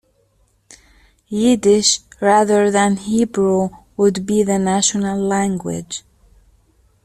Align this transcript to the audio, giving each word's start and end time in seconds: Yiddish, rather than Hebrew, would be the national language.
Yiddish, 1.29 1.99
rather 2.21 2.71
than 2.71 2.95
Hebrew, 2.97 3.69
would 3.95 4.25
be 4.25 4.41
the 4.41 4.57
national 4.57 5.19
language. 5.21 6.01